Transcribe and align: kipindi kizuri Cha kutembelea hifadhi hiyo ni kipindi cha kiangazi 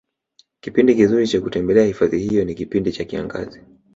kipindi 0.61 0.95
kizuri 0.97 1.27
Cha 1.27 1.41
kutembelea 1.41 1.85
hifadhi 1.85 2.19
hiyo 2.19 2.45
ni 2.45 2.55
kipindi 2.55 2.91
cha 2.91 3.03
kiangazi 3.05 3.61